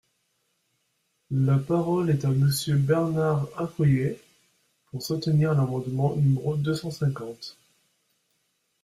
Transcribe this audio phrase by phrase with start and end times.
[1.29, 4.19] La parole est à Monsieur Bernard Accoyer,
[4.87, 7.55] pour soutenir l’amendement numéro deux cent cinquante.